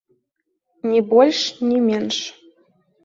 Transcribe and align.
Ні 0.93 0.99
больш 1.13 1.41
ні 1.69 1.77
менш. 1.93 2.17